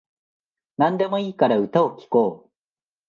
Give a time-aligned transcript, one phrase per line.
[0.77, 2.51] なんでもいいから歌を聴こう